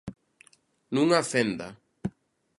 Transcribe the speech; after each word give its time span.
Nunha 0.93 1.21
fenda. 1.31 1.67